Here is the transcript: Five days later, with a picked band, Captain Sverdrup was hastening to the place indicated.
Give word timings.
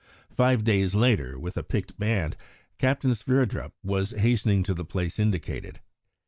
Five 0.35 0.63
days 0.63 0.95
later, 0.95 1.37
with 1.37 1.57
a 1.57 1.63
picked 1.63 1.99
band, 1.99 2.35
Captain 2.79 3.13
Sverdrup 3.13 3.73
was 3.83 4.13
hastening 4.13 4.63
to 4.63 4.73
the 4.73 4.83
place 4.83 5.19
indicated. 5.19 5.79